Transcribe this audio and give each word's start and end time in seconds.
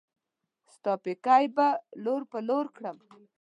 ستا 0.73 0.93
پيکی 1.03 1.45
به 1.55 1.67
لور 2.03 2.21
پر 2.29 2.41
لور 2.47 2.65
کړم 2.75 2.97